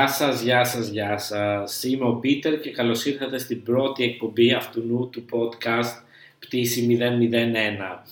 Γεια 0.00 0.08
σας, 0.08 0.42
γεια 0.42 0.64
σας, 0.64 0.88
γεια 0.88 1.18
σας. 1.18 1.82
Είμαι 1.82 2.04
ο 2.04 2.12
Πίτερ 2.14 2.60
και 2.60 2.70
καλώς 2.70 3.04
ήρθατε 3.04 3.38
στην 3.38 3.62
πρώτη 3.62 4.04
εκπομπή 4.04 4.52
αυτού 4.52 5.08
του 5.12 5.24
podcast 5.32 6.02
Πτήση 6.38 6.98
001. 7.00 8.04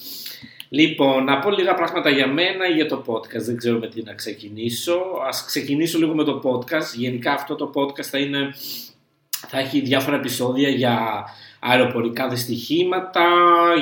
Λοιπόν, 0.69 1.25
να 1.25 1.39
πω 1.39 1.51
λίγα 1.51 1.75
πράγματα 1.75 2.11
για 2.11 2.27
μένα 2.27 2.69
ή 2.69 2.73
για 2.73 2.87
το 2.87 3.05
podcast. 3.07 3.41
Δεν 3.41 3.57
ξέρω 3.57 3.79
με 3.79 3.89
τι 3.89 4.03
να 4.03 4.15
ξεκινήσω. 4.15 5.01
Ας 5.29 5.45
ξεκινήσω 5.45 5.98
λίγο 5.98 6.15
με 6.15 6.25
το 6.25 6.41
podcast. 6.45 6.97
Γενικά 6.97 7.33
αυτό 7.33 7.55
το 7.55 7.73
podcast 7.75 8.05
θα, 8.05 8.19
είναι, 8.19 8.55
θα 9.48 9.59
έχει 9.59 9.80
διάφορα 9.80 10.16
επεισόδια 10.16 10.69
για 10.69 11.25
αεροπορικά 11.61 12.29
δυστυχήματα, 12.29 13.27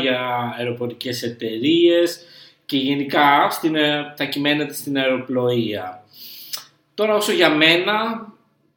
για 0.02 0.20
αεροπορικές 0.58 1.22
εταιρείες 1.22 2.20
και 2.66 2.76
γενικά 2.76 3.50
στην, 3.50 3.76
θα 4.16 4.24
κυμαίνεται 4.24 4.74
στην 4.74 4.98
αεροπλοεία. 4.98 6.05
Τώρα 6.96 7.14
όσο 7.14 7.32
για 7.32 7.50
μένα, 7.50 8.26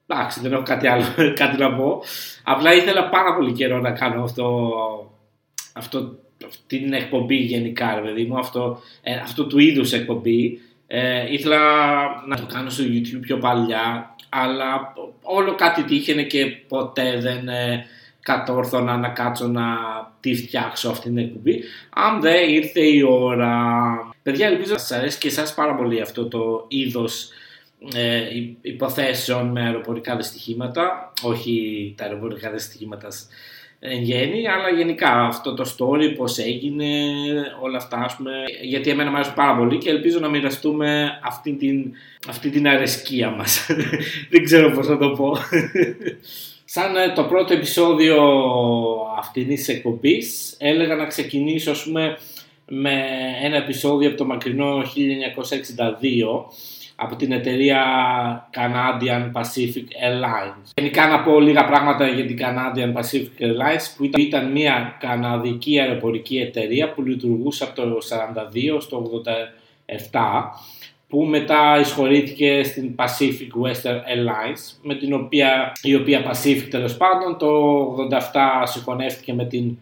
εντάξει 0.07 0.39
δεν 0.39 0.53
έχω 0.53 0.63
κάτι 0.63 0.87
άλλο 0.87 1.03
κάτι 1.41 1.57
να 1.57 1.73
πω, 1.73 2.01
απλά 2.43 2.73
ήθελα 2.73 3.09
πάρα 3.09 3.35
πολύ 3.35 3.51
καιρό 3.51 3.79
να 3.79 3.91
κάνω 3.91 4.23
αυτό, 4.23 4.71
αυτό 5.73 6.17
αυτή 6.45 6.77
την 6.79 6.93
εκπομπή 6.93 7.35
γενικά, 7.35 7.95
ρε 7.95 8.01
παιδί 8.01 8.23
μου, 8.23 8.37
αυτό, 8.39 8.81
ε, 9.01 9.15
αυτό 9.15 9.45
του 9.45 9.59
είδους 9.59 9.93
εκπομπή. 9.93 10.59
Ε, 10.87 11.33
ήθελα 11.33 11.59
να 12.27 12.35
το 12.35 12.45
κάνω 12.53 12.69
στο 12.69 12.83
YouTube 12.87 13.21
πιο 13.21 13.37
παλιά, 13.37 14.15
αλλά 14.29 14.93
όλο 15.21 15.55
κάτι 15.55 15.83
τύχαινε 15.83 16.23
και 16.23 16.45
ποτέ 16.45 17.19
δεν 17.19 17.47
ε, 17.47 17.85
κατόρθωνα 18.21 18.97
να 18.97 19.09
κάτσω 19.09 19.47
να 19.47 19.65
τη 20.19 20.35
φτιάξω 20.35 20.89
αυτή 20.89 21.07
την 21.07 21.17
εκπομπή. 21.17 21.63
Αν 21.89 22.21
δεν 22.21 22.49
ήρθε 22.49 22.81
η 22.81 23.01
ώρα. 23.01 23.53
Παιδιά, 24.23 24.47
ελπίζω 24.47 24.73
να 24.73 24.79
σας 24.79 24.97
αρέσει 24.97 25.17
και 25.17 25.27
εσάς 25.27 25.53
πάρα 25.53 25.75
πολύ 25.75 26.01
αυτό 26.01 26.27
το 26.27 26.65
είδος 26.67 27.29
ε, 27.93 28.21
υποθέσεων 28.61 29.47
με 29.47 29.61
αεροπορικά 29.61 30.15
δυστυχήματα, 30.15 31.13
όχι 31.23 31.93
τα 31.97 32.03
αεροπορικά 32.03 32.51
δυστυχήματα 32.51 33.07
εν 33.79 34.01
γέννη, 34.01 34.47
αλλά 34.47 34.69
γενικά 34.69 35.11
αυτό 35.11 35.53
το 35.53 35.75
story, 35.77 36.13
πώς 36.17 36.37
έγινε, 36.37 36.85
όλα 37.61 37.77
αυτά, 37.77 37.97
ας 37.97 38.15
πούμε, 38.15 38.31
γιατί 38.61 38.89
εμένα 38.89 39.09
μου 39.09 39.15
αρέσει 39.15 39.33
πάρα 39.33 39.57
πολύ 39.57 39.77
και 39.77 39.89
ελπίζω 39.89 40.19
να 40.19 40.29
μοιραστούμε 40.29 41.19
αυτή 41.23 41.53
την, 41.53 41.91
αυτή 42.27 42.49
την 42.49 42.67
αρεσκία 42.67 43.29
μας. 43.29 43.67
Δεν 44.31 44.43
ξέρω 44.43 44.71
πώς 44.71 44.87
να 44.87 44.97
το 44.97 45.09
πω. 45.09 45.35
Σαν 46.65 46.95
ε, 46.95 47.13
το 47.15 47.23
πρώτο 47.23 47.53
επεισόδιο 47.53 48.17
αυτής 49.17 49.45
της 49.45 49.67
εκπομπής, 49.67 50.55
έλεγα 50.57 50.95
να 50.95 51.05
ξεκινήσω, 51.05 51.71
ας 51.71 51.83
πούμε, 51.83 52.17
με 52.65 53.05
ένα 53.41 53.55
επεισόδιο 53.55 54.07
από 54.09 54.17
το 54.17 54.25
μακρινό 54.25 54.81
1962, 54.81 54.85
από 57.01 57.15
την 57.15 57.31
εταιρεία 57.31 57.81
Canadian 58.53 59.31
Pacific 59.31 59.85
Airlines. 60.07 60.71
Γενικά 60.75 61.07
να 61.07 61.23
πω 61.23 61.39
λίγα 61.39 61.65
πράγματα 61.65 62.07
για 62.07 62.25
την 62.25 62.37
Canadian 62.39 62.99
Pacific 62.99 63.43
Airlines 63.43 63.83
που 63.97 64.09
ήταν 64.17 64.51
μια 64.51 64.95
καναδική 64.99 65.79
αεροπορική 65.79 66.37
εταιρεία 66.37 66.91
που 66.91 67.01
λειτουργούσε 67.01 67.63
από 67.63 67.75
το 67.75 67.97
1942 68.77 68.81
στο 68.81 69.23
1987 70.11 70.19
που 71.07 71.23
μετά 71.23 71.79
εισχωρήθηκε 71.79 72.63
στην 72.63 72.95
Pacific 72.95 73.67
Western 73.67 73.97
Airlines 73.97 74.77
με 74.81 74.95
την 74.95 75.13
οποία, 75.13 75.71
η 75.81 75.95
οποία 75.95 76.31
Pacific 76.31 76.67
τέλος 76.69 76.97
πάντων 76.97 77.37
το 77.37 77.49
1987 78.11 78.21
συγχωνεύτηκε 78.63 79.33
με 79.33 79.45
την 79.45 79.77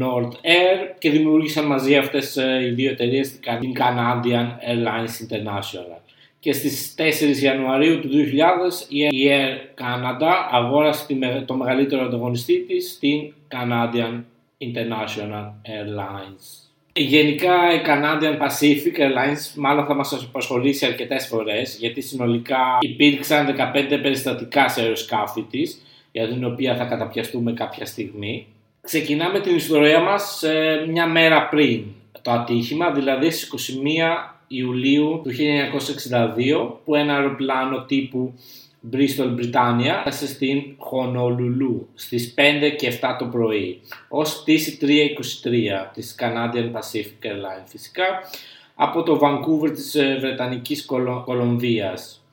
Nord 0.00 0.28
Air 0.28 0.94
και 0.98 1.10
δημιούργησαν 1.10 1.66
μαζί 1.66 1.96
αυτές 1.96 2.36
ε, 2.36 2.64
οι 2.64 2.70
δύο 2.70 2.90
εταιρείες 2.90 3.38
την 3.40 3.72
Canadian 3.78 4.46
Airlines 4.70 5.28
International 5.28 5.99
και 6.40 6.52
στις 6.52 6.94
4 6.98 7.42
Ιανουαρίου 7.42 8.00
του 8.00 8.08
2000 8.08 8.12
η 8.88 9.28
Air 9.28 9.80
Canada 9.82 10.32
αγόρασε 10.50 11.16
το 11.46 11.54
μεγαλύτερο 11.54 12.04
ανταγωνιστή 12.04 12.60
της, 12.60 12.98
την 12.98 13.32
Canadian 13.48 14.22
International 14.58 15.52
Airlines. 15.64 16.68
Γενικά 16.92 17.74
η 17.74 17.80
Canadian 17.86 18.38
Pacific 18.42 19.00
Airlines 19.00 19.54
μάλλον 19.56 19.86
θα 19.86 19.94
μας 19.94 20.12
απασχολήσει 20.28 20.86
αρκετές 20.86 21.26
φορές 21.26 21.76
γιατί 21.78 22.00
συνολικά 22.00 22.78
υπήρξαν 22.80 23.56
15 23.74 23.98
περιστατικά 24.02 24.68
σε 24.68 24.80
αεροσκάφη 24.80 25.42
της 25.42 25.82
για 26.12 26.28
την 26.28 26.44
οποία 26.44 26.76
θα 26.76 26.84
καταπιαστούμε 26.84 27.52
κάποια 27.52 27.86
στιγμή. 27.86 28.46
Ξεκινάμε 28.80 29.40
την 29.40 29.56
ιστορία 29.56 30.00
μας 30.00 30.42
ε, 30.42 30.84
μια 30.88 31.06
μέρα 31.06 31.48
πριν 31.48 31.84
το 32.22 32.30
ατύχημα, 32.30 32.90
δηλαδή 32.90 33.30
στις 33.30 33.74
21 33.76 34.39
Ιουλίου 34.52 35.20
του 35.22 35.30
1962 35.30 36.80
που 36.84 36.94
ένα 36.94 37.14
αεροπλάνο 37.14 37.84
τύπου 37.84 38.34
Bristol 38.92 39.36
Britannia 39.38 39.94
έφτασε 39.96 40.26
στην 40.26 40.62
Honolulu 40.78 41.80
στις 41.94 42.34
5 42.36 42.40
και 42.76 42.98
7 43.00 43.16
το 43.18 43.24
πρωί 43.24 43.80
ως 44.08 44.40
πτήση 44.42 44.78
323 44.82 45.90
της 45.94 46.14
Canadian 46.18 46.72
Pacific 46.72 47.26
Airlines 47.26 47.66
φυσικά 47.66 48.04
από 48.74 49.02
το 49.02 49.20
Vancouver 49.22 49.70
της 49.74 49.94
ε, 49.94 50.16
Βρετανικής 50.20 50.84
Κολομβίας. 51.24 52.24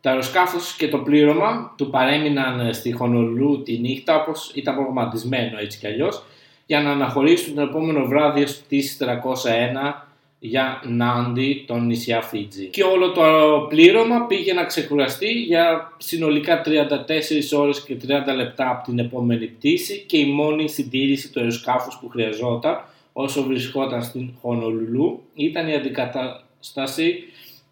Το 0.00 0.08
αεροσκάφος 0.08 0.76
και 0.76 0.88
το 0.88 0.98
πλήρωμα 0.98 1.74
του 1.76 1.90
παρέμειναν 1.90 2.60
ε, 2.60 2.72
στη 2.72 2.96
Honolulu 3.00 3.64
τη 3.64 3.78
νύχτα 3.78 4.20
όπως 4.20 4.52
ήταν 4.54 4.74
προγραμματισμένο 4.74 5.58
έτσι 5.58 5.78
κι 5.78 5.86
αλλιώς 5.86 6.22
για 6.66 6.80
να 6.80 6.90
αναχωρήσουν 6.90 7.54
τον 7.54 7.68
επόμενο 7.68 8.06
βράδυ 8.06 8.42
ως 8.42 8.56
πτήση 8.56 8.96
301 9.00 10.05
για 10.48 10.82
Νάντι, 10.86 11.64
τον 11.66 11.86
νησιά 11.86 12.22
Φίτζι. 12.22 12.66
Και 12.66 12.82
όλο 12.82 13.10
το 13.10 13.22
πλήρωμα 13.68 14.26
πήγε 14.26 14.52
να 14.52 14.64
ξεκουραστεί 14.64 15.30
για 15.30 15.92
συνολικά 15.96 16.62
34 16.64 17.58
ώρες 17.58 17.82
και 17.82 17.96
30 18.30 18.34
λεπτά 18.36 18.70
από 18.70 18.84
την 18.84 18.98
επόμενη 18.98 19.46
πτήση 19.46 20.04
και 20.06 20.16
η 20.16 20.24
μόνη 20.24 20.68
συντήρηση 20.68 21.32
του 21.32 21.40
αεροσκάφους 21.40 21.98
που 22.00 22.08
χρειαζόταν 22.08 22.84
όσο 23.12 23.42
βρισκόταν 23.42 24.02
στην 24.02 24.30
Χονολουλού 24.40 25.22
ήταν 25.34 25.68
η 25.68 25.74
αντικατάσταση 25.74 27.22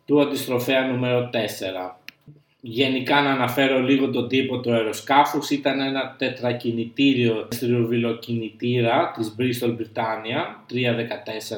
του 0.06 0.20
αντιστροφέα 0.20 0.86
νούμερο 0.86 1.30
4. 1.32 2.03
Γενικά 2.66 3.22
να 3.22 3.30
αναφέρω 3.30 3.80
λίγο 3.80 4.10
τον 4.10 4.28
τύπο 4.28 4.60
του 4.60 4.72
αεροσκάφους. 4.72 5.50
Ήταν 5.50 5.80
ένα 5.80 6.14
τετρακινητήριο 6.18 7.48
στριοβιλοκινητήρα 7.50 9.12
της 9.16 9.34
Bristol 9.38 9.68
Britannia 9.68 10.40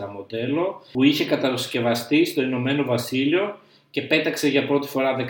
314 0.09 0.13
μοντέλο 0.15 0.83
που 0.93 1.03
είχε 1.03 1.25
κατασκευαστεί 1.25 2.25
στο 2.25 2.43
Ηνωμένο 2.43 2.85
Βασίλειο 2.85 3.59
και 3.91 4.03
πέταξε 4.03 4.49
για 4.49 4.67
πρώτη 4.67 4.89
φορά 4.89 5.17
14 5.17 5.23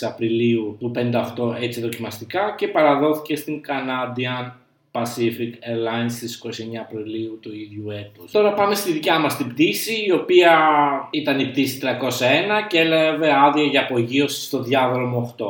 Απριλίου 0.00 0.76
του 0.80 0.92
58 0.96 1.56
έτσι 1.60 1.80
δοκιμαστικά 1.80 2.54
και 2.58 2.68
παραδόθηκε 2.68 3.36
στην 3.36 3.60
Canadian 3.66 4.50
Pacific 4.96 5.52
Airlines 5.70 6.10
στις 6.10 6.42
29 6.44 6.50
Απριλίου 6.80 7.38
του 7.42 7.54
ίδιου 7.54 7.90
έτους. 7.90 8.30
Τώρα 8.30 8.52
πάμε 8.52 8.74
στη 8.74 8.92
δικιά 8.92 9.18
μας 9.18 9.36
την 9.36 9.48
πτήση, 9.48 10.04
η 10.06 10.12
οποία 10.12 10.58
ήταν 11.10 11.38
η 11.38 11.46
πτήση 11.46 11.78
301 11.78 12.66
και 12.68 12.78
έλαβε 12.78 13.32
άδεια 13.46 13.64
για 13.64 13.80
απογείωση 13.80 14.40
στο 14.40 14.62
διάδρομο 14.62 15.34
8. 15.38 15.44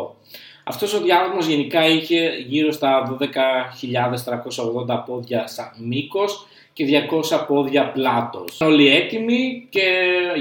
Αυτός 0.65 0.95
ο 0.95 1.01
διάδρομος 1.01 1.47
γενικά 1.47 1.87
είχε 1.87 2.31
γύρω 2.47 2.73
στα 2.73 3.19
12.380 4.89 5.03
πόδια 5.07 5.47
σαν 5.47 5.73
μήκος 5.79 6.47
και 6.73 6.85
200 7.33 7.45
πόδια 7.47 7.91
πλάτος. 7.91 8.61
Όλοι 8.61 8.89
έτοιμοι 8.89 9.67
και 9.69 9.83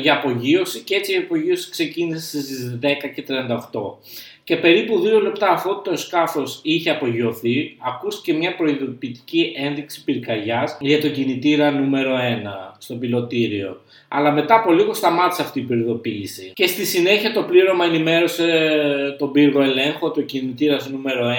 για 0.02 0.14
απογείωση 0.14 0.80
και 0.80 0.96
έτσι 0.96 1.14
η 1.14 1.18
απογείωση 1.18 1.70
ξεκίνησε 1.70 2.42
στις 2.42 2.80
10 2.82 2.88
και 3.16 3.24
38 3.28 3.98
και 4.46 4.58
περίπου 4.58 5.00
δύο 5.00 5.20
λεπτά 5.20 5.50
αφού 5.50 5.82
το 5.84 5.98
σκάφος 5.98 6.60
είχε 6.64 6.90
απογειωθεί, 6.90 7.78
ακούστηκε 7.80 8.34
μια 8.34 8.56
προειδοποιητική 8.56 9.54
ένδειξη 9.58 10.04
πυρκαγιάς 10.04 10.78
για 10.80 11.02
το 11.02 11.10
κινητήρα 11.10 11.72
νούμερο 11.72 12.16
1 12.16 12.20
στο 12.78 12.96
πιλωτήριο. 12.96 13.82
Αλλά 14.08 14.32
μετά 14.32 14.56
από 14.56 14.72
λίγο 14.72 14.94
σταμάτησε 14.94 15.42
αυτή 15.42 15.60
η 15.60 15.64
προειδοποίηση. 15.64 16.52
Και 16.54 16.68
στη 16.68 16.86
συνέχεια 16.86 17.34
το 17.34 17.44
πλήρωμα 17.44 17.86
ενημέρωσε 17.86 18.48
τον 19.20 19.32
πύργο 19.32 19.62
ελέγχου 19.62 20.08
ότι 20.08 20.20
ο 20.20 20.24
κινητήρας 20.24 20.90
νούμερο 20.90 21.30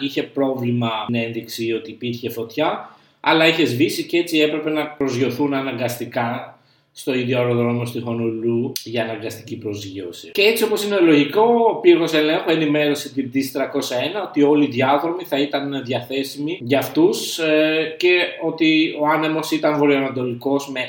1 0.00 0.02
είχε 0.02 0.22
πρόβλημα 0.22 0.90
με 1.08 1.22
ένδειξη 1.22 1.72
ότι 1.72 1.90
υπήρχε 1.90 2.30
φωτιά, 2.30 2.90
αλλά 3.20 3.46
είχε 3.46 3.64
σβήσει 3.64 4.04
και 4.04 4.18
έτσι 4.18 4.38
έπρεπε 4.38 4.70
να 4.70 4.86
προσγειωθούν 4.86 5.54
αναγκαστικά 5.54 6.55
στο 6.98 7.14
ίδιο 7.14 7.38
αεροδρόμιο 7.38 7.86
στη 7.86 8.00
Χονολού 8.00 8.72
για 8.84 9.02
αναγκαστική 9.02 9.56
προσγείωση. 9.56 10.30
Και 10.30 10.42
έτσι 10.42 10.64
όπως 10.64 10.84
είναι 10.84 10.98
λογικό, 10.98 11.42
ο 11.70 11.74
πύργος 11.74 12.12
ελέγχου 12.12 12.50
ενημέρωσε 12.50 13.12
την 13.12 13.28
πτήση 13.28 13.52
301 13.54 13.58
ότι 14.24 14.42
όλοι 14.42 14.64
οι 14.64 14.68
διάδρομοι 14.68 15.24
θα 15.24 15.38
ήταν 15.38 15.82
διαθέσιμοι 15.84 16.58
για 16.62 16.78
αυτούς 16.78 17.38
ε, 17.38 17.94
και 17.98 18.18
ότι 18.46 18.96
ο 19.00 19.06
άνεμος 19.06 19.50
ήταν 19.50 19.78
βορειοανατολικός 19.78 20.70
με 20.70 20.80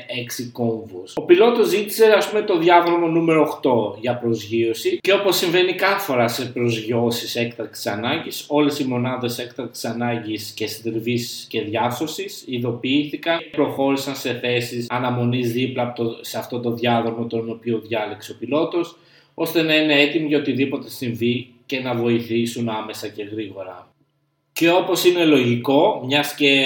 6 0.42 0.50
κόμβους. 0.51 1.13
Ο 1.15 1.21
πιλότος 1.21 1.68
ζήτησε 1.68 2.06
ας 2.18 2.30
πούμε 2.30 2.42
το 2.42 2.57
διάδρομο 2.57 3.07
νούμερο 3.07 3.59
8 3.95 4.00
για 4.00 4.15
προσγείωση 4.18 4.98
και 5.01 5.13
όπως 5.13 5.38
συμβαίνει 5.38 5.74
κάθε 5.74 6.00
φορά 6.00 6.27
σε 6.27 6.45
προσγειώσεις 6.45 7.36
έκτακτης 7.36 7.88
ανάγκης, 7.88 8.45
όλες 8.48 8.80
οι 8.80 8.86
μονάδες 8.86 9.39
έκτακτης 9.39 9.86
ανάγκης 9.86 10.51
και 10.56 10.68
συντριβής 10.68 11.45
και 11.50 11.62
διάσωσης 11.62 12.44
ειδοποιήθηκαν 12.48 13.38
και 13.38 13.45
προχώρησαν 13.51 14.15
σε 14.15 14.33
θέσεις 14.33 14.86
αναμονής 14.89 15.51
δίπλα 15.51 15.95
σε 16.21 16.38
αυτό 16.38 16.59
το 16.59 16.71
διάδρομο 16.71 17.25
τον 17.25 17.49
οποίο 17.49 17.79
διάλεξε 17.79 18.31
ο 18.31 18.35
πιλότος 18.39 18.97
ώστε 19.33 19.61
να 19.61 19.75
είναι 19.75 20.01
έτοιμοι 20.01 20.27
για 20.27 20.38
οτιδήποτε 20.38 20.89
συμβεί 20.89 21.53
και 21.65 21.79
να 21.79 21.95
βοηθήσουν 21.95 22.69
άμεσα 22.69 23.07
και 23.07 23.23
γρήγορα. 23.23 23.91
Και 24.53 24.69
όπως 24.69 25.05
είναι 25.05 25.25
λογικό, 25.25 26.03
μιας 26.05 26.35
και 26.35 26.65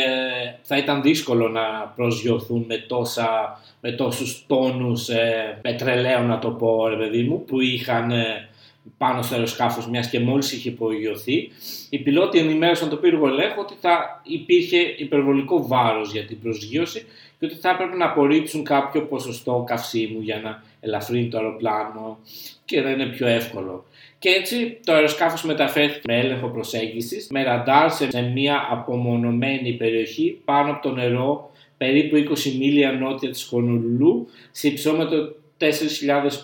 θα 0.61 0.77
ήταν 0.77 1.01
δύσκολο 1.01 1.49
να 1.49 1.93
προσγειωθούν 1.95 2.65
με, 2.67 2.77
τόσα, 2.77 3.59
με 3.81 3.91
τόσους 3.91 4.45
τόνους 4.47 5.09
ε, 5.09 5.59
πετρελαίου, 5.61 6.23
να 6.23 6.39
το 6.39 6.49
πω 6.49 6.87
ρε 6.87 6.95
παιδί 6.95 7.23
μου, 7.23 7.45
που 7.45 7.61
είχαν 7.61 8.11
ε, 8.11 8.49
πάνω 8.97 9.21
στο 9.21 9.35
αεροσκάφος 9.35 9.87
μιας 9.87 10.09
και 10.09 10.19
μόλις 10.19 10.51
είχε 10.51 10.69
υπογειωθεί, 10.69 11.49
οι 11.89 11.97
πιλότοι 11.99 12.39
ενημέρωσαν 12.39 12.89
το 12.89 12.95
πύργο 12.95 13.27
ελέγχου 13.27 13.59
ότι 13.59 13.73
θα 13.79 14.21
υπήρχε 14.23 14.77
υπερβολικό 14.97 15.67
βάρος 15.67 16.11
για 16.11 16.25
την 16.25 16.41
προσγείωση 16.41 17.05
και 17.41 17.47
ότι 17.47 17.55
θα 17.55 17.69
έπρεπε 17.69 17.95
να 17.95 18.05
απορρίψουν 18.05 18.63
κάποιο 18.63 19.01
ποσοστό 19.01 19.63
καυσίμου 19.67 20.21
για 20.21 20.39
να 20.39 20.63
ελαφρύνει 20.79 21.27
το 21.27 21.37
αεροπλάνο 21.37 22.19
και 22.65 22.81
να 22.81 22.89
είναι 22.89 23.05
πιο 23.05 23.27
εύκολο. 23.27 23.85
Και 24.19 24.29
έτσι 24.29 24.79
το 24.83 24.93
αεροσκάφος 24.93 25.43
μεταφέρθηκε 25.43 26.01
με 26.07 26.19
έλεγχο 26.19 26.47
προσέγγισης 26.47 27.27
με 27.29 27.43
ραντάρ 27.43 27.91
σε 27.91 28.21
μια 28.33 28.67
απομονωμένη 28.71 29.73
περιοχή 29.73 30.41
πάνω 30.45 30.71
από 30.71 30.81
το 30.81 30.95
νερό 30.95 31.51
περίπου 31.77 32.35
20 32.35 32.51
μίλια 32.57 32.91
νότια 32.91 33.29
της 33.29 33.43
Χονολουλού 33.43 34.27
σε 34.51 34.67
υψόμετρο 34.67 35.35
4.000 35.59 35.67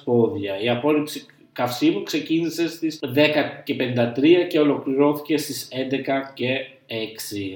πόδια. 0.03 0.59
Η 0.61 0.69
απόρριψη 0.69 1.25
καυσίμου 1.53 2.03
ξεκίνησε 2.03 2.69
στις 2.69 2.99
10 3.15 3.17
και 3.63 3.75
53 3.75 4.47
και 4.49 4.59
ολοκληρώθηκε 4.59 5.37
στις 5.37 5.67
11 5.71 6.33
και 6.33 6.67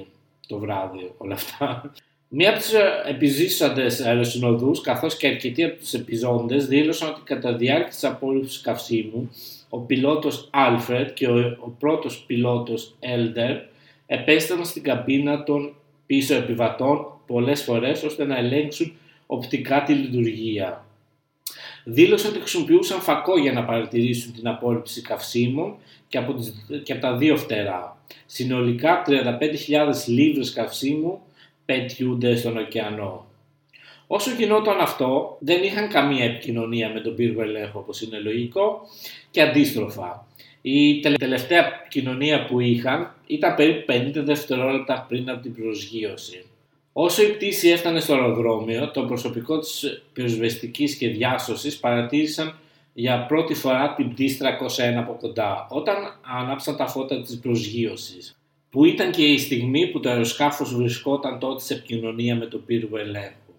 6 0.00 0.04
το 0.46 0.58
βράδυ 0.58 1.12
όλα 1.16 1.34
αυτά. 1.34 1.92
Μία 2.34 2.50
από 2.50 2.58
τις 2.58 2.72
επιζήσαντε 3.08 3.86
αεροσυνοδού, 4.04 4.80
καθώς 4.82 5.16
και 5.16 5.26
αρκετοί 5.26 5.64
από 5.64 5.76
τους 5.76 5.92
επιζώντες, 5.94 6.66
δήλωσαν 6.66 7.08
ότι 7.08 7.20
κατά 7.24 7.56
τη 7.56 7.64
διάρκεια 7.64 7.88
της 7.88 8.04
απόρριψη 8.04 8.62
καυσίμου, 8.62 9.30
ο 9.68 9.78
πιλότος 9.78 10.50
Alfred 10.54 11.06
και 11.14 11.26
ο, 11.26 11.56
ο 11.60 11.68
πρώτος 11.68 12.24
πιλότος 12.26 12.94
Elder 13.00 13.56
επέστρεψαν 14.06 14.66
στην 14.66 14.82
καμπίνα 14.82 15.42
των 15.42 15.74
πίσω 16.06 16.34
επιβατών 16.34 17.06
πολλές 17.26 17.62
φορές 17.62 18.02
ώστε 18.02 18.24
να 18.24 18.36
ελέγξουν 18.36 18.92
οπτικά 19.26 19.82
τη 19.82 19.92
λειτουργία. 19.92 20.84
Δήλωσαν 21.84 22.30
ότι 22.30 22.40
χρησιμοποιούσαν 22.40 23.00
φακό 23.00 23.38
για 23.38 23.52
να 23.52 23.64
παρατηρήσουν 23.64 24.32
την 24.32 24.48
απόρριψη 24.48 25.02
καυσίμων 25.02 25.74
και 26.08 26.18
από, 26.18 26.34
τις, 26.34 26.66
και 26.82 26.92
από 26.92 27.00
τα 27.00 27.16
δύο 27.16 27.36
φτερά. 27.36 28.02
Συνολικά 28.26 29.02
35.000 29.06 29.92
λίβρες 30.06 30.52
καυσίμου 30.52 31.20
πετιούνται 31.72 32.36
στον 32.36 32.56
ωκεανό. 32.56 33.26
Όσο 34.06 34.30
γινόταν 34.30 34.80
αυτό, 34.80 35.36
δεν 35.40 35.62
είχαν 35.62 35.88
καμία 35.88 36.24
επικοινωνία 36.24 36.90
με 36.90 37.00
τον 37.00 37.14
πύργο 37.14 37.42
ελέγχου 37.42 37.78
όπως 37.78 38.00
είναι 38.02 38.18
λογικό 38.18 38.80
και 39.30 39.42
αντίστροφα. 39.42 40.26
Η 40.62 41.00
τελευταία 41.00 41.66
επικοινωνία 41.80 42.44
που 42.44 42.60
είχαν 42.60 43.14
ήταν 43.26 43.54
περίπου 43.54 43.92
50 43.92 44.12
δευτερόλεπτα 44.14 45.06
πριν 45.08 45.30
από 45.30 45.42
την 45.42 45.54
προσγείωση. 45.54 46.44
Όσο 46.92 47.22
η 47.22 47.26
πτήση 47.26 47.68
έφτανε 47.68 48.00
στο 48.00 48.14
αεροδρόμιο, 48.14 48.90
το 48.90 49.02
προσωπικό 49.02 49.58
της 49.58 50.02
πυροσβεστικής 50.12 50.96
και 50.96 51.08
διάσωσης 51.08 51.78
παρατήρησαν 51.78 52.58
για 52.92 53.26
πρώτη 53.26 53.54
φορά 53.54 53.94
την 53.94 54.10
πτήση 54.10 54.38
301 54.40 54.98
από 54.98 55.12
κοντά, 55.20 55.66
όταν 55.70 55.96
άναψαν 56.40 56.76
τα 56.76 56.86
φώτα 56.86 57.22
της 57.22 57.38
προσγείωσης, 57.38 58.41
που 58.72 58.84
ήταν 58.84 59.10
και 59.10 59.24
η 59.24 59.38
στιγμή 59.38 59.86
που 59.86 60.00
το 60.00 60.10
αεροσκάφος 60.10 60.74
βρισκόταν 60.74 61.38
τότε 61.38 61.62
σε 61.62 61.74
επικοινωνία 61.74 62.36
με 62.36 62.46
τον 62.46 62.64
πύργο 62.64 62.98
ελέγχου. 62.98 63.52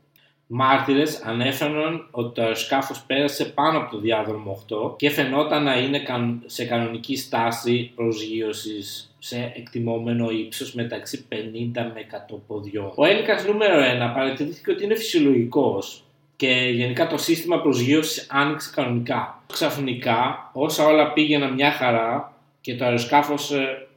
Μάρτυρες 0.48 1.22
ανέφεραν 1.24 2.08
ότι 2.12 2.34
το 2.36 2.42
αεροσκάφος 2.42 3.04
πέρασε 3.08 3.46
πάνω 3.46 3.78
από 3.78 3.92
το 3.92 4.00
διάδρομο 4.00 4.64
8 4.92 4.98
και 4.98 5.10
φαινόταν 5.10 5.64
να 5.64 5.78
είναι 5.78 6.02
σε 6.46 6.66
κανονική 6.66 7.16
στάση 7.16 7.92
προσγείωσης 7.96 9.16
σε 9.20 9.54
εκτιμόμενο 9.56 10.30
ύψος 10.30 10.74
μεταξύ 10.74 11.26
50 11.30 11.36
με 11.74 12.06
100 12.32 12.36
ποδιών. 12.48 12.92
Ο 12.96 13.06
έλικας 13.06 13.46
νούμερο 13.46 13.76
1 13.76 14.14
παρατηρήθηκε 14.16 14.72
ότι 14.72 14.84
είναι 14.84 14.96
φυσιολογικός 14.96 16.04
και 16.36 16.72
γενικά 16.74 17.08
το 17.08 17.18
σύστημα 17.18 17.62
προσγείωσης 17.62 18.28
άνοιξε 18.30 18.72
κανονικά. 18.76 19.44
Ξαφνικά, 19.54 20.52
όσα 20.54 20.86
όλα 20.86 21.14
πήγαιναν 21.14 21.54
μια 21.54 21.72
χαρά 21.72 22.38
και 22.62 22.76
το 22.76 22.86
αεροσκάφος 22.86 23.52
ε, 23.52 23.88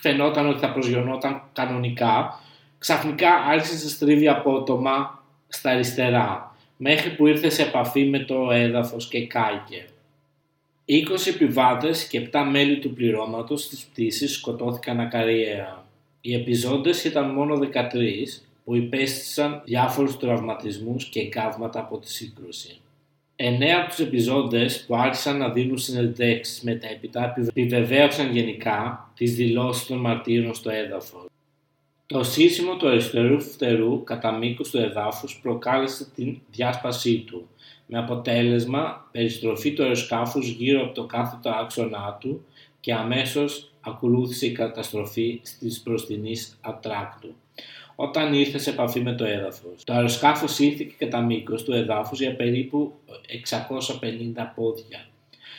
φαινόταν 0.00 0.48
ότι 0.48 0.58
θα 0.58 0.72
προσγειωνόταν 0.72 1.42
κανονικά, 1.52 2.40
ξαφνικά 2.78 3.34
άρχισε 3.34 3.84
να 3.84 3.90
στρίβει 3.90 4.28
απότομα 4.28 5.24
στα 5.48 5.70
αριστερά, 5.70 6.56
μέχρι 6.76 7.10
που 7.10 7.26
ήρθε 7.26 7.50
σε 7.50 7.62
επαφή 7.62 8.04
με 8.04 8.18
το 8.18 8.50
έδαφος 8.50 9.08
και 9.08 9.26
κάηκε. 9.26 9.86
20 10.88 11.26
επιβάτες 11.26 12.06
και 12.06 12.28
7 12.32 12.46
μέλη 12.50 12.78
του 12.78 12.92
πληρώματος 12.92 13.68
της 13.68 13.84
πτήσης 13.84 14.32
σκοτώθηκαν 14.32 15.00
ακαριέα. 15.00 15.84
Οι 16.20 16.34
επιζώντες 16.34 17.04
ήταν 17.04 17.30
μόνο 17.30 17.58
13 17.58 18.42
που 18.64 18.74
υπέστησαν 18.74 19.62
διάφορους 19.64 20.18
τραυματισμούς 20.18 21.04
και 21.04 21.20
εγκάβματα 21.20 21.78
από 21.78 21.98
τη 21.98 22.10
σύγκρουση. 22.10 22.80
Εννέα 23.38 23.78
από 23.80 23.88
τους 23.88 23.98
επιζώντες 23.98 24.84
που 24.86 24.96
άρχισαν 24.96 25.36
να 25.38 25.50
δίνουν 25.50 25.78
συνεντεύξεις 25.78 26.62
μετέπειτα 26.62 27.34
επιβεβαίωσαν 27.36 28.32
γενικά 28.32 29.10
τις 29.14 29.34
δηλώσεις 29.34 29.86
των 29.86 29.98
μαρτύρων 29.98 30.54
στο 30.54 30.70
έδαφος. 30.70 31.24
Το 32.06 32.22
σύσιμο 32.22 32.76
του 32.76 32.88
αριστερού 32.88 33.40
φτερού 33.40 34.04
κατά 34.04 34.32
μήκος 34.32 34.70
του 34.70 34.78
εδάφους 34.78 35.38
προκάλεσε 35.42 36.10
την 36.14 36.38
διάσπασή 36.50 37.18
του, 37.18 37.48
με 37.86 37.98
αποτέλεσμα 37.98 39.08
περιστροφή 39.12 39.72
του 39.72 39.82
αεροσκάφους 39.82 40.48
γύρω 40.48 40.84
από 40.84 40.94
το 40.94 41.04
κάθετο 41.04 41.50
άξονά 41.50 42.16
του 42.20 42.44
και 42.80 42.94
αμέσως 42.94 43.70
ακολούθησε 43.80 44.46
η 44.46 44.52
καταστροφή 44.52 45.40
της 45.58 45.80
προστινής 45.80 46.58
ατράκτου 46.60 47.34
όταν 47.96 48.34
ήρθες 48.34 48.62
σε 48.62 48.70
επαφή 48.70 49.00
με 49.00 49.14
το 49.14 49.24
έδαφος. 49.24 49.84
Το 49.84 49.92
αεροσκάφος 49.92 50.58
ήρθε 50.58 50.84
κατά 50.98 51.20
μήκος 51.20 51.62
του 51.62 51.72
εδάφους 51.72 52.20
για 52.20 52.36
περίπου 52.36 52.92
650 53.44 54.52
πόδια 54.54 55.06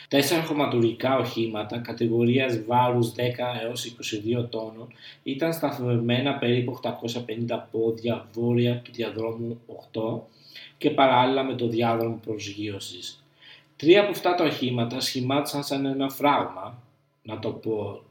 Τέσσερα 0.08 0.42
χωματουργικά 0.42 1.16
οχήματα 1.16 1.78
κατηγορίας 1.78 2.64
βάρους 2.64 3.12
10 3.16 3.20
έως 3.62 3.94
22 4.40 4.48
τόνων 4.50 4.92
ήταν 5.22 5.52
σταθμευμένα 5.52 6.34
περίπου 6.34 6.78
850 6.82 7.62
πόδια 7.70 8.28
βόρεια 8.32 8.80
του 8.84 8.90
διαδρόμου 8.92 9.60
8 9.92 10.18
και 10.78 10.90
παράλληλα 10.90 11.42
με 11.42 11.54
το 11.54 11.68
διάδρομο 11.68 12.20
προσγείωσης. 12.26 13.22
Τρία 13.76 14.00
από 14.00 14.10
αυτά 14.10 14.34
τα 14.34 14.44
οχήματα 14.44 15.00
σχημάτισαν 15.00 15.64
σαν 15.64 15.86
ένα 15.86 16.08
φράγμα, 16.08 16.82
να 17.22 17.38
το 17.38 17.50
πω 17.50 18.02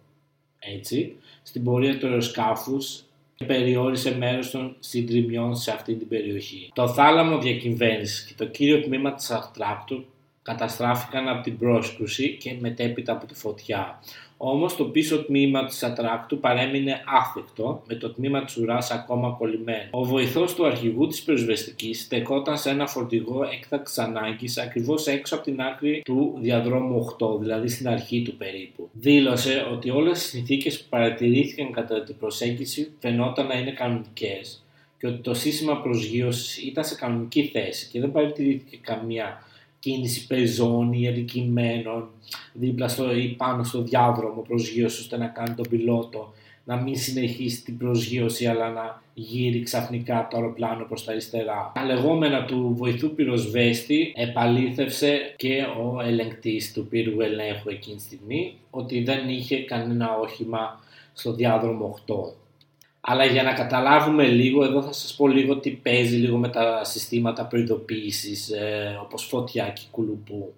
έτσι, 0.60 1.15
στην 1.43 1.63
πορεία 1.63 2.00
του 2.00 2.07
αεροσκάφους 2.07 3.03
και 3.03 3.06
περιόρισε 3.46 4.17
μέρος 4.17 4.51
των 4.51 4.75
συντριμιών 4.79 5.56
σε 5.56 5.72
αυτή 5.72 5.96
την 5.96 6.08
περιοχή. 6.08 6.70
Το 6.74 6.88
θάλαμο 6.88 7.38
διακυβέρνηση 7.38 8.27
και 8.27 8.34
το 8.38 8.46
κύριο 8.46 8.82
τμήμα 8.82 9.13
της 9.13 9.32
αρτράκτου 9.32 10.06
καταστράφηκαν 10.48 11.27
από 11.27 11.44
την 11.44 11.58
πρόσκρουση 11.58 12.38
και 12.39 12.56
μετέπειτα 12.60 13.12
από 13.12 13.25
τη 13.25 13.34
φωτιά. 13.34 14.00
Όμως 14.38 14.75
το 14.75 14.84
πίσω 14.84 15.24
τμήμα 15.24 15.66
της 15.66 15.84
ατράκτου 15.84 16.39
παρέμεινε 16.39 17.01
άθικτο, 17.06 17.84
με 17.88 17.96
το 17.96 18.10
τμήμα 18.13 18.44
της 18.44 18.58
ουράς 18.58 18.92
ακόμα 18.92 19.36
κολλημένο. 19.38 19.88
Ο 19.92 20.04
βοηθός 20.04 20.54
του 20.56 20.66
αρχηγού 20.66 21.08
της 21.08 21.22
πυροσβεστικής 21.22 22.01
στεκόταν 22.01 22.58
σε 22.58 22.70
ένα 22.70 22.88
φορτηγό 22.88 23.44
έκτακτης 23.54 23.98
ανάγκης 23.98 24.58
ακριβώς 24.58 25.08
έξω 25.08 25.36
από 25.36 25.44
την 25.44 25.62
άκρη 25.62 26.01
του 26.06 26.38
διαδρόμου 26.42 27.16
8, 27.20 27.39
δηλαδή 27.39 27.68
στην 27.68 27.89
αρχή 27.89 28.22
του 28.22 28.38
περίπου. 28.38 28.89
Δήλωσε 28.92 29.68
ότι 29.72 29.89
όλες 29.89 30.25
οι 30.25 30.27
συνθήκες 30.27 30.82
που 30.82 30.86
παρατηρήθηκαν 30.89 31.72
κατά 31.72 32.04
την 32.04 32.18
προσέγγιση 32.18 32.94
φαινόταν 33.00 33.48
να 33.48 33.54
είναι 33.60 33.72
κανονικές 33.72 34.62
και 35.00 35.08
ότι 35.08 35.18
το 35.18 35.34
σύστημα 35.34 35.82
προσγείωσης 35.82 36.58
ήταν 36.58 36.84
σε 36.84 36.96
κανονική 36.96 37.44
θέση 37.44 37.88
και 37.92 38.00
δεν 38.00 38.12
παρατηρήθηκε 38.12 38.77
καμία 38.82 39.42
κίνηση 39.79 40.27
πεζών 40.27 40.93
ή 40.93 41.07
αδικημένων 41.07 42.10
δίπλα 42.53 42.88
στο, 42.88 43.15
ή 43.15 43.27
πάνω 43.27 43.63
στο 43.63 43.81
διάδρομο 43.81 44.41
προσγείωσης 44.41 45.00
ώστε 45.00 45.17
να 45.17 45.27
κάνει 45.27 45.55
τον 45.55 45.65
πιλότο 45.69 46.34
να 46.67 46.75
μην 46.75 46.96
συνεχίσει 46.98 47.63
την 47.63 47.77
προσγείωση 47.77 48.46
αλλά 48.46 48.69
να 48.69 49.01
γύρει 49.13 49.63
ξαφνικά 49.63 50.27
το 50.29 50.38
αεροπλάνο 50.38 50.86
προς 50.86 51.03
τα 51.03 51.12
αριστερά. 51.12 51.72
Τα 51.75 51.86
λεγόμενα 51.86 52.46
του 52.46 52.74
βοηθού 52.77 53.15
πυροσβέστη 53.15 54.13
επαλήθευσε 54.15 55.34
και 55.36 55.65
ο 55.81 56.01
ελεγκτής 56.01 56.74
του 56.74 56.88
πύργου 56.88 57.22
ελέγχου 57.22 57.69
εκείνη 57.69 57.96
τη 57.96 58.01
στιγμή 58.01 58.57
ότι 58.69 59.03
δεν 59.03 59.29
είχε 59.29 59.63
κανένα 59.63 60.17
όχημα 60.17 60.79
στο 61.13 61.34
διάδρομο 61.34 62.00
8. 62.07 62.13
Αλλά 63.09 63.25
για 63.25 63.43
να 63.43 63.53
καταλάβουμε 63.53 64.27
λίγο, 64.27 64.63
εδώ 64.63 64.81
θα 64.81 64.93
σας 64.93 65.15
πω 65.15 65.27
λίγο 65.27 65.57
τι 65.57 65.69
παίζει 65.69 66.15
λίγο 66.15 66.37
με 66.37 66.49
τα 66.49 66.83
συστήματα 66.83 67.45
προειδοποίησης 67.45 68.49
ε, 68.49 68.99
όπως 69.01 69.23
φωτιά 69.23 69.69
και 69.69 69.81
κουλουπού. 69.91 70.53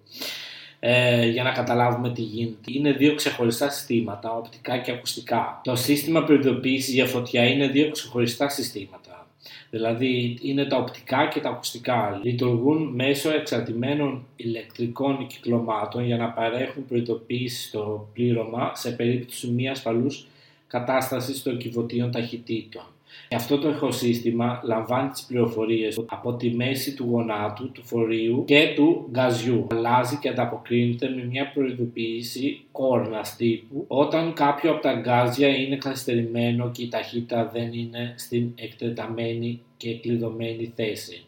Ε, 0.80 1.26
για 1.26 1.42
να 1.42 1.50
καταλάβουμε 1.50 2.10
τι 2.12 2.22
γίνεται. 2.22 2.72
Είναι 2.72 2.92
δύο 2.92 3.14
ξεχωριστά 3.14 3.70
συστήματα, 3.70 4.36
οπτικά 4.36 4.78
και 4.78 4.90
ακουστικά. 4.90 5.60
Το 5.64 5.76
σύστημα 5.76 6.24
προειδοποίησης 6.24 6.94
για 6.94 7.06
φωτιά 7.06 7.44
είναι 7.44 7.68
δύο 7.68 7.90
ξεχωριστά 7.90 8.48
συστήματα. 8.48 9.26
Δηλαδή 9.70 10.38
είναι 10.42 10.64
τα 10.64 10.76
οπτικά 10.76 11.28
και 11.28 11.40
τα 11.40 11.48
ακουστικά. 11.48 12.20
Λειτουργούν 12.22 12.82
μέσω 12.94 13.30
εξαρτημένων 13.30 14.26
ηλεκτρικών 14.36 15.26
κυκλωμάτων 15.26 16.04
για 16.04 16.16
να 16.16 16.28
παρέχουν 16.28 16.86
προειδοποίηση 16.86 17.68
στο 17.68 18.08
πλήρωμα 18.12 18.72
σε 18.74 18.90
περίπτωση 18.90 19.46
μη 19.46 19.68
ασφαλούς 19.68 20.26
κατάστασης 20.70 21.42
των 21.42 21.58
κυβωτίων 21.58 22.10
ταχυτήτων. 22.10 22.82
Αυτό 23.30 23.58
το 23.58 23.68
ηχοσύστημα 23.68 24.60
λαμβάνει 24.64 25.08
τις 25.08 25.22
πληροφορίες 25.22 26.04
από 26.06 26.34
τη 26.34 26.50
μέση 26.50 26.94
του 26.94 27.06
γονάτου, 27.10 27.72
του 27.72 27.82
φορείου 27.84 28.44
και 28.46 28.72
του 28.76 29.08
γκαζιού. 29.10 29.66
Αλλάζει 29.70 30.16
και 30.16 30.28
ανταποκρίνεται 30.28 31.08
με 31.08 31.24
μια 31.24 31.52
προειδοποίηση 31.52 32.60
κόρνας 32.72 33.36
τύπου 33.36 33.84
όταν 33.88 34.32
κάποιο 34.32 34.70
από 34.70 34.82
τα 34.82 34.92
γκάζια 34.92 35.48
είναι 35.48 35.76
καθυστερημένο 35.76 36.70
και 36.70 36.82
η 36.82 36.88
ταχύτητα 36.88 37.50
δεν 37.52 37.72
είναι 37.72 38.14
στην 38.16 38.52
εκτεταμένη 38.54 39.60
και 39.76 39.98
κλειδωμένη 39.98 40.72
θέση. 40.76 41.24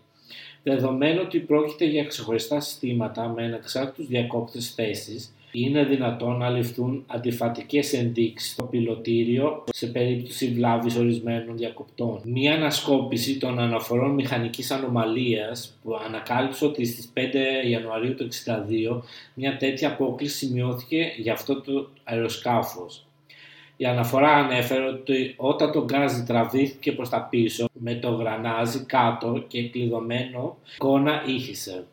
Δεδομένου 0.63 1.21
ότι 1.25 1.39
πρόκειται 1.39 1.85
για 1.85 2.05
ξεχωριστά 2.05 2.61
συστήματα 2.61 3.29
με 3.29 3.45
ανεξάρτητους 3.45 4.07
διακόπτες 4.07 4.71
θέσης, 4.71 5.35
είναι 5.53 5.85
δυνατόν 5.85 6.37
να 6.37 6.49
ληφθούν 6.49 7.05
αντιφατικές 7.07 7.93
ενδείξεις 7.93 8.53
στο 8.53 8.65
πιλωτήριο 8.65 9.65
σε 9.73 9.87
περίπτωση 9.87 10.49
βλάβης 10.49 10.97
ορισμένων 10.97 11.57
διακοπτών. 11.57 12.21
Μία 12.25 12.55
ανασκόπηση 12.55 13.39
των 13.39 13.59
αναφορών 13.59 14.11
μηχανικής 14.11 14.71
ανομαλίας 14.71 15.79
που 15.83 15.97
ανακάλυψε 16.07 16.65
ότι 16.65 16.85
στις 16.85 17.13
5 17.15 17.21
Ιανουαρίου 17.69 18.15
του 18.15 18.29
1962 18.97 19.03
μια 19.35 19.57
τέτοια 19.57 19.89
απόκληση 19.89 20.37
σημειώθηκε 20.37 21.13
για 21.19 21.33
αυτό 21.33 21.61
το 21.61 21.89
αεροσκάφος. 22.05 23.07
Η 23.77 23.85
αναφορά 23.85 24.29
ανέφερε 24.29 24.85
ότι 24.85 25.35
όταν 25.37 25.73
το 25.73 25.85
γκάζι 25.85 26.25
τραβήθηκε 26.25 26.93
προς 26.93 27.09
τα 27.09 27.27
πίσω 27.31 27.69
με 27.73 27.95
το 27.95 28.11
γρανάζι 28.11 28.85
κάτω 28.85 29.45
και 29.49 29.69
κλειδωμένο, 29.69 30.57
εικόνα 30.75 31.23
ήχησε. 31.27 31.85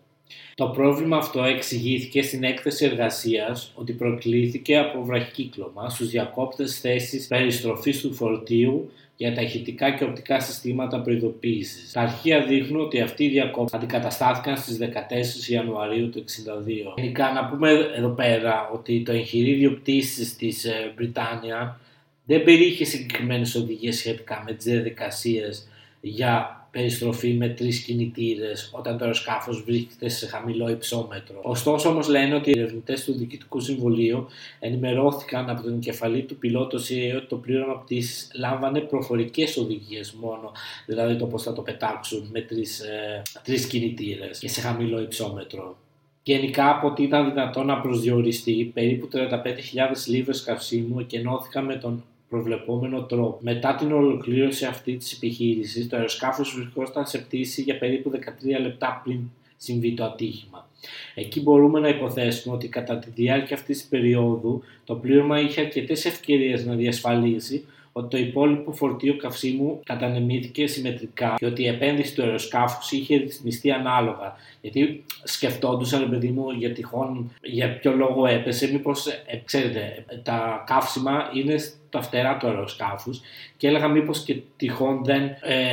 Το 0.55 0.67
πρόβλημα 0.67 1.17
αυτό 1.17 1.43
εξηγήθηκε 1.43 2.21
στην 2.21 2.43
έκθεση 2.43 2.85
εργασίας 2.85 3.71
ότι 3.75 3.93
προκλήθηκε 3.93 4.77
από 4.77 5.03
βραχικύκλωμα 5.03 5.89
στους 5.89 6.09
διακόπτες 6.09 6.79
θέσεις 6.79 7.27
περιστροφής 7.27 8.01
του 8.01 8.13
φορτίου 8.13 8.91
για 9.15 9.33
τα 9.33 9.41
ηχητικά 9.41 9.91
και 9.91 10.03
οπτικά 10.03 10.39
συστήματα 10.39 11.01
προειδοποίησης. 11.01 11.91
Τα 11.91 12.01
αρχεία 12.01 12.45
δείχνουν 12.45 12.81
ότι 12.81 13.01
αυτοί 13.01 13.23
οι 13.23 13.29
διακόπτες 13.29 13.79
αντικαταστάθηκαν 13.79 14.57
στις 14.57 14.77
14 14.77 15.49
Ιανουαρίου 15.49 16.09
του 16.09 16.23
1962. 16.23 16.93
Γενικά, 16.95 17.31
να 17.31 17.45
πούμε 17.45 17.71
εδώ 17.95 18.09
πέρα 18.09 18.69
ότι 18.73 19.01
το 19.03 19.11
εγχειρίδιο 19.11 19.71
πτήσης 19.71 20.35
της 20.35 20.65
ε, 20.65 20.93
Βρυτάνια 20.95 21.79
δεν 22.25 22.43
περιείχε 22.43 22.85
συγκεκριμένες 22.85 23.55
οδηγίες 23.55 23.97
σχετικά 23.97 24.43
με 24.47 24.53
τις 24.53 24.65
διαδικασίες 24.65 25.67
για 26.01 26.58
περιστροφή 26.71 27.33
με 27.33 27.49
τρεις 27.49 27.79
κινητήρες 27.79 28.69
όταν 28.73 28.97
το 28.97 29.03
αεροσκάφο 29.03 29.51
βρίσκεται 29.65 30.09
σε 30.09 30.27
χαμηλό 30.27 30.69
υψόμετρο. 30.69 31.39
Ωστόσο, 31.43 31.89
όμως, 31.89 32.07
λένε 32.07 32.35
ότι 32.35 32.49
οι 32.49 32.59
ερευνητές 32.59 33.03
του 33.03 33.13
Διοικητικού 33.13 33.59
Συμβουλίου 33.59 34.27
ενημερώθηκαν 34.59 35.49
από 35.49 35.61
τον 35.61 35.79
κεφαλή 35.79 36.23
του 36.23 36.35
πιλότου 36.35 36.79
CIA 36.81 37.13
ότι 37.15 37.27
το 37.27 37.35
πλήρωμα 37.35 37.79
πτήσης 37.79 38.31
λάμβανε 38.35 38.79
προφορικές 38.79 39.57
οδηγίες 39.57 40.11
μόνο, 40.11 40.51
δηλαδή 40.85 41.15
το 41.15 41.25
πώς 41.25 41.43
θα 41.43 41.53
το 41.53 41.61
πετάξουν 41.61 42.29
με 42.31 42.41
τρεις 42.41 42.79
ε, 42.79 43.21
τρεις 43.43 43.67
κινητήρες 43.67 44.39
και 44.39 44.47
σε 44.49 44.61
χαμηλό 44.61 45.01
υψόμετρο. 45.01 45.77
Γενικά 46.23 46.69
από 46.69 46.87
ότι 46.87 47.03
ήταν 47.03 47.29
δυνατόν 47.29 47.65
να 47.65 47.81
προσδιοριστεί, 47.81 48.71
περίπου 48.73 49.09
35.000 49.13 49.19
λίβρες 50.07 50.43
καυσίμου 50.43 50.99
εκενώθηκαν 50.99 51.65
με 51.65 51.75
τον 51.75 52.03
προβλεπόμενο 52.29 53.03
τρόπο. 53.03 53.37
Μετά 53.41 53.75
την 53.75 53.91
ολοκλήρωση 53.91 54.65
αυτή 54.65 54.95
της 54.95 55.13
επιχείρησης, 55.13 55.87
το 55.87 55.95
αεροσκάφος 55.95 56.55
βρισκόταν 56.55 57.05
σε 57.05 57.17
πτήση 57.17 57.61
για 57.61 57.77
περίπου 57.77 58.11
13 58.11 58.61
λεπτά 58.61 59.01
πριν 59.03 59.19
συμβεί 59.57 59.93
το 59.93 60.03
ατύχημα. 60.03 60.67
Εκεί 61.15 61.41
μπορούμε 61.41 61.79
να 61.79 61.87
υποθέσουμε 61.87 62.55
ότι 62.55 62.67
κατά 62.67 62.97
τη 62.97 63.09
διάρκεια 63.09 63.55
αυτής 63.55 63.77
της 63.77 63.87
περίοδου 63.87 64.63
το 64.83 64.95
πλήρωμα 64.95 65.39
είχε 65.39 65.61
αρκετές 65.61 66.05
ευκαιρίες 66.05 66.65
να 66.65 66.75
διασφαλίσει 66.75 67.65
ότι 67.91 68.07
το 68.09 68.17
υπόλοιπο 68.17 68.71
φορτίο 68.71 69.17
καυσίμου 69.17 69.79
κατανεμήθηκε 69.85 70.67
συμμετρικά 70.67 71.35
και 71.37 71.45
ότι 71.45 71.61
η 71.63 71.67
επένδυση 71.67 72.15
του 72.15 72.23
αεροσκάφους 72.23 72.91
είχε 72.91 73.15
ρυθμιστεί 73.15 73.71
ανάλογα. 73.71 74.35
Γιατί 74.61 75.05
σκεφτόντουσαν, 75.23 75.99
ρε 75.99 76.05
παιδί 76.05 76.27
μου, 76.27 76.49
για 76.49 76.73
τυχόν 76.73 77.31
για 77.41 77.77
ποιο 77.77 77.91
λόγο 77.95 78.25
έπεσε, 78.25 78.71
μήπως, 78.71 79.07
ε, 79.07 79.41
ξέρετε, 79.45 80.05
τα 80.23 80.63
καύσιμα 80.67 81.29
είναι 81.33 81.55
τα 81.89 82.01
φτερά 82.01 82.37
του 82.37 82.47
αεροσκάφους 82.47 83.21
και 83.57 83.67
έλεγα 83.67 83.87
μήπως 83.87 84.23
και 84.23 84.41
τυχόν 84.57 85.03
δεν, 85.03 85.23
ε, 85.23 85.69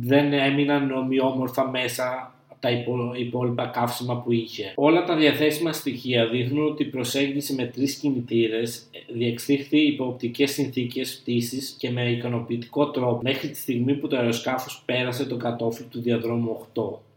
δεν 0.00 0.32
έμειναν 0.32 0.90
ομοιόμορφα 0.90 1.68
μέσα 1.68 2.32
τα 2.60 2.68
υπόλοιπα 3.16 3.66
καύσιμα 3.66 4.16
που 4.16 4.32
είχε. 4.32 4.72
Όλα 4.74 5.04
τα 5.04 5.16
διαθέσιμα 5.16 5.72
στοιχεία 5.72 6.26
δείχνουν 6.26 6.66
ότι 6.66 6.82
η 6.82 6.86
προσέγγιση 6.86 7.54
με 7.54 7.64
τρεις 7.64 7.94
κινητήρες 7.94 8.82
διεξήχθη 9.08 9.86
υπό 9.86 10.06
οπτικές 10.06 10.50
συνθήκες 10.50 11.18
πτήσης 11.18 11.76
και 11.78 11.90
με 11.90 12.10
ικανοποιητικό 12.10 12.90
τρόπο 12.90 13.20
μέχρι 13.22 13.48
τη 13.48 13.56
στιγμή 13.56 13.94
που 13.94 14.08
το 14.08 14.16
αεροσκάφος 14.16 14.82
πέρασε 14.86 15.24
το 15.26 15.36
κατόφλι 15.36 15.86
του 15.86 16.00
διαδρόμου 16.00 16.66
8. 16.74 17.07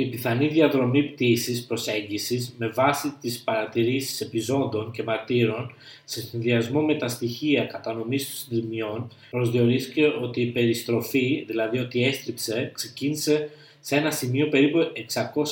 Η 0.00 0.06
πιθανή 0.06 0.48
διαδρομή 0.48 1.02
πτήσης 1.02 1.64
προσέγγισης 1.66 2.54
με 2.58 2.68
βάση 2.68 3.14
τις 3.20 3.40
παρατηρήσεις 3.40 4.20
επιζώντων 4.20 4.90
και 4.90 5.02
μαρτύρων 5.02 5.74
σε 6.04 6.20
συνδυασμό 6.20 6.80
με 6.80 6.94
τα 6.94 7.08
στοιχεία 7.08 7.64
κατανομής 7.64 8.24
των 8.24 8.34
συντριμιών 8.34 9.10
προσδιορίστηκε 9.30 10.06
ότι 10.06 10.40
η 10.40 10.46
περιστροφή, 10.46 11.44
δηλαδή 11.46 11.78
ότι 11.78 12.04
έστριψε, 12.04 12.70
ξεκίνησε 12.74 13.50
σε 13.80 13.96
ένα 13.96 14.10
σημείο 14.10 14.48
περίπου 14.48 14.78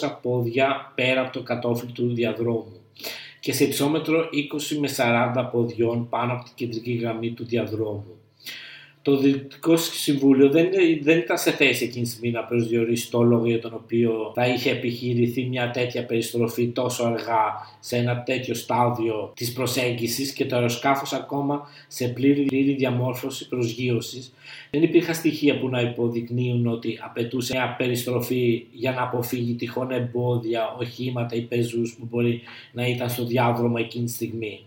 600 0.02 0.18
πόδια 0.22 0.92
πέρα 0.94 1.20
από 1.20 1.32
το 1.32 1.42
κατόφλι 1.42 1.90
του 1.92 2.14
διαδρόμου 2.14 2.80
και 3.40 3.52
σε 3.52 3.64
υψόμετρο 3.64 4.28
20 4.72 4.76
με 4.78 4.88
40 4.96 5.48
ποδιών 5.52 6.08
πάνω 6.08 6.32
από 6.32 6.44
την 6.44 6.52
κεντρική 6.54 6.92
γραμμή 6.92 7.30
του 7.30 7.44
διαδρόμου 7.44 8.18
το 9.08 9.16
Διοικητικό 9.16 9.76
Συμβούλιο 9.76 10.50
δεν, 10.50 10.68
δεν 11.02 11.18
ήταν 11.18 11.38
σε 11.38 11.50
θέση 11.50 11.84
εκείνη 11.84 12.04
τη 12.04 12.10
στιγμή 12.10 12.30
να 12.30 12.44
προσδιορίσει 12.44 13.10
το 13.10 13.22
λόγο 13.22 13.46
για 13.46 13.60
τον 13.60 13.74
οποίο 13.74 14.32
θα 14.34 14.46
είχε 14.46 14.70
επιχειρηθεί 14.70 15.44
μια 15.44 15.70
τέτοια 15.70 16.06
περιστροφή 16.06 16.68
τόσο 16.68 17.04
αργά 17.04 17.66
σε 17.80 17.96
ένα 17.96 18.22
τέτοιο 18.22 18.54
στάδιο 18.54 19.32
της 19.34 19.52
προσέγγισης 19.52 20.32
και 20.32 20.46
το 20.46 20.56
αεροσκάφος 20.56 21.12
ακόμα 21.12 21.68
σε 21.88 22.08
πλήρη, 22.08 22.42
πλήρη 22.42 22.74
διαμόρφωση 22.74 23.48
προσγείωσης. 23.48 24.32
Δεν 24.70 24.82
υπήρχαν 24.82 25.14
στοιχεία 25.14 25.58
που 25.58 25.68
να 25.68 25.80
υποδεικνύουν 25.80 26.66
ότι 26.66 26.98
απαιτούσε 27.04 27.52
μια 27.52 27.74
περιστροφή 27.78 28.66
για 28.72 28.92
να 28.92 29.02
αποφύγει 29.02 29.54
τυχόν 29.54 29.90
εμπόδια, 29.90 30.76
οχήματα 30.78 31.36
ή 31.36 31.40
πεζούς 31.40 31.96
που 31.98 32.06
μπορεί 32.10 32.40
να 32.72 32.86
ήταν 32.86 33.10
στο 33.10 33.24
διάδρομο 33.24 33.76
εκείνη 33.78 34.04
τη 34.04 34.12
στιγμή. 34.12 34.60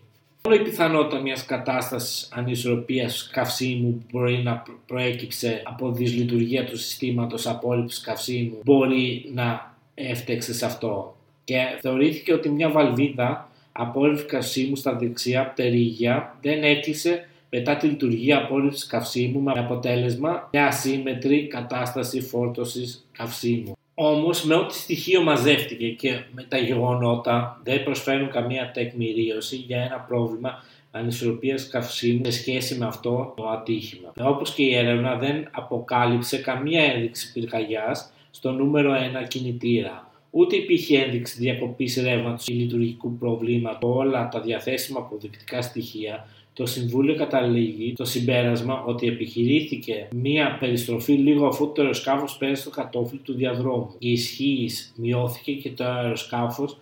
Μόνο 0.43 0.55
η 0.55 0.63
πιθανότητα 0.63 1.21
μιας 1.21 1.45
κατάστασης 1.45 2.27
ανισορροπίας 2.31 3.29
καυσίμου 3.33 3.91
που 3.91 4.05
μπορεί 4.11 4.37
να 4.43 4.63
προέκυψε 4.87 5.61
από 5.65 5.91
δυσλειτουργία 5.91 6.65
του 6.65 6.77
συστήματος 6.77 7.47
απόρριψης 7.47 8.01
καυσίμου 8.01 8.59
μπορεί 8.63 9.31
να 9.33 9.75
έφτεξε 9.93 10.53
σε 10.53 10.65
αυτό. 10.65 11.15
Και 11.43 11.57
θεωρήθηκε 11.81 12.33
ότι 12.33 12.49
μια 12.49 12.69
βαλβίδα 12.69 13.49
απόρριψης 13.71 14.25
καυσίμου 14.25 14.75
στα 14.75 14.95
δεξιά 14.95 15.45
πτερίγια 15.45 16.37
δεν 16.41 16.63
έκλεισε 16.63 17.27
μετά 17.49 17.75
τη 17.75 17.87
λειτουργία 17.87 18.37
απόρριψης 18.37 18.85
καυσίμου 18.85 19.39
με 19.41 19.51
αποτέλεσμα 19.51 20.49
μια 20.51 20.67
ασύμετρη 20.67 21.47
κατάσταση 21.47 22.21
φόρτωσης 22.21 23.07
καυσίμου. 23.11 23.75
Όμως 24.03 24.43
με 24.43 24.55
ό,τι 24.55 24.73
στοιχείο 24.73 25.23
μαζεύτηκε 25.23 25.89
και 25.89 26.19
με 26.31 26.43
τα 26.43 26.57
γεγονότα 26.57 27.61
δεν 27.63 27.83
προσφέρουν 27.83 28.29
καμία 28.29 28.71
τεκμηρίωση 28.73 29.55
για 29.55 29.81
ένα 29.81 29.99
πρόβλημα 29.99 30.63
ανισορροπίας 30.91 31.67
καυσίμου 31.67 32.25
σε 32.25 32.31
σχέση 32.31 32.77
με 32.77 32.85
αυτό 32.85 33.33
το 33.37 33.47
ατύχημα. 33.47 34.13
Όπως 34.19 34.53
και 34.53 34.63
η 34.63 34.75
έρευνα 34.75 35.15
δεν 35.15 35.47
αποκάλυψε 35.51 36.37
καμία 36.37 36.83
ένδειξη 36.83 37.31
πυρκαγιάς 37.31 38.11
στο 38.31 38.51
νούμερο 38.51 38.93
1 39.23 39.27
κινητήρα. 39.27 40.11
Ούτε 40.29 40.55
υπήρχε 40.55 40.97
ένδειξη 40.97 41.37
διακοπής 41.39 42.01
ρεύματος 42.03 42.47
ή 42.47 42.53
λειτουργικού 42.53 43.17
προβλήματος. 43.17 43.95
Όλα 43.95 44.29
τα 44.29 44.41
διαθέσιμα 44.41 44.99
αποδεικτικά 44.99 45.61
στοιχεία 45.61 46.27
το 46.61 46.67
Συμβούλιο 46.67 47.15
καταλήγει 47.15 47.93
το 47.93 48.05
συμπέρασμα 48.05 48.83
ότι 48.83 49.07
επιχειρήθηκε 49.07 50.07
μία 50.15 50.57
περιστροφή 50.59 51.13
λίγο 51.13 51.47
αφού 51.47 51.71
το 51.71 51.81
αεροσκάφος 51.81 52.37
πέρασε 52.37 52.61
στο 52.61 52.69
κατόφλι 52.69 53.19
του 53.19 53.33
διαδρόμου. 53.33 53.95
Η 53.97 54.11
ισχύ 54.11 54.69
μειώθηκε 54.95 55.51
και 55.51 55.69
το 55.71 55.83
αεροσκάφος 55.83 56.77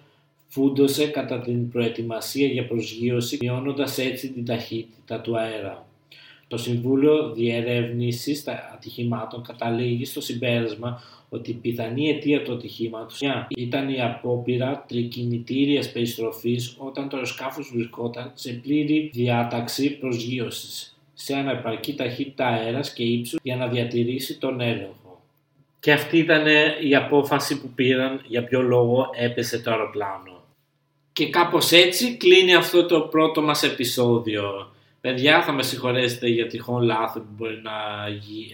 φούντωσε 0.47 1.05
κατά 1.05 1.41
την 1.41 1.69
προετοιμασία 1.69 2.47
για 2.47 2.67
προσγείωση, 2.67 3.37
μειώνοντας 3.41 3.97
έτσι 3.97 4.31
την 4.31 4.45
ταχύτητα 4.45 5.21
του 5.21 5.37
αέρα. 5.37 5.88
Το 6.49 6.57
Συμβούλιο 6.57 7.31
Διερεύνησης 7.33 8.43
Ατυχημάτων 8.73 9.43
καταλήγει 9.43 10.05
στο 10.05 10.21
συμπέρασμα 10.21 11.01
ότι 11.29 11.49
η 11.49 11.53
πιθανή 11.53 12.09
αιτία 12.09 12.43
του 12.43 12.53
ατυχήματος 12.53 13.21
ήταν 13.49 13.89
η 13.89 14.01
απόπειρα 14.01 14.85
τρικινητήριας 14.87 15.91
περιστροφής 15.91 16.75
όταν 16.77 17.09
το 17.09 17.15
αεροσκάφος 17.15 17.71
βρισκόταν 17.73 18.31
σε 18.33 18.51
πλήρη 18.51 19.09
διάταξη 19.13 19.97
προσγείωσης 19.97 20.97
σε 21.13 21.35
αναπαρκή 21.35 21.95
ταχύτητα 21.95 22.45
αέρας 22.45 22.93
και 22.93 23.03
ύψους 23.03 23.39
για 23.43 23.55
να 23.55 23.67
διατηρήσει 23.67 24.37
τον 24.37 24.61
έλεγχο. 24.61 25.21
Και 25.79 25.91
αυτή 25.91 26.17
ήταν 26.17 26.45
η 26.81 26.95
απόφαση 26.95 27.61
που 27.61 27.69
πήραν 27.69 28.21
για 28.27 28.43
ποιο 28.43 28.61
λόγο 28.61 29.09
έπεσε 29.19 29.59
το 29.59 29.71
αεροπλάνο. 29.71 30.43
Και 31.13 31.29
κάπως 31.29 31.71
έτσι 31.71 32.17
κλείνει 32.17 32.55
αυτό 32.55 32.85
το 32.85 33.01
πρώτο 33.01 33.41
μας 33.41 33.63
επεισόδιο. 33.63 34.71
Παιδιά 35.01 35.43
θα 35.43 35.51
με 35.51 35.63
συγχωρέσετε 35.63 36.27
για 36.27 36.47
τυχόν 36.47 36.81
λάθη 36.81 37.19
που 37.19 37.33
μπορεί 37.37 37.61
να 37.63 37.71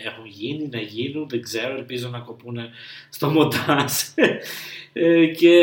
έχουν 0.06 0.26
γίνει, 0.26 0.70
να 0.72 0.80
γίνουν, 0.80 1.28
δεν 1.30 1.42
ξέρω, 1.42 1.76
ελπίζω 1.76 2.10
να 2.10 2.20
κοπούν 2.20 2.58
στο 3.10 3.30
μοντάζ. 3.30 3.92
Ε, 4.98 5.26
και 5.26 5.62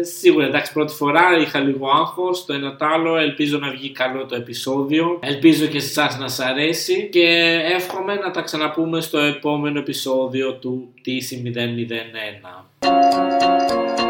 σίγουρα 0.00 0.46
εντάξει 0.46 0.72
πρώτη 0.72 0.94
φορά 0.94 1.38
είχα 1.40 1.60
λίγο 1.60 1.88
άγχος, 1.88 2.44
το 2.44 2.52
ένα 2.52 2.76
το 2.76 2.86
άλλο, 2.86 3.16
ελπίζω 3.16 3.58
να 3.58 3.70
βγει 3.70 3.90
καλό 3.90 4.26
το 4.26 4.34
επεισόδιο, 4.34 5.18
ελπίζω 5.22 5.66
και 5.66 5.80
σε 5.80 5.86
εσάς 5.86 6.18
να 6.18 6.28
σας 6.28 6.46
αρέσει 6.46 7.08
και 7.12 7.58
εύχομαι 7.74 8.14
να 8.14 8.30
τα 8.30 8.42
ξαναπούμε 8.42 9.00
στο 9.00 9.18
επόμενο 9.18 9.78
επεισόδιο 9.78 10.54
του 10.54 10.94
TC001. 11.06 14.03